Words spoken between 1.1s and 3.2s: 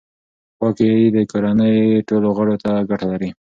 د کورنۍ ټولو غړو ته ګټه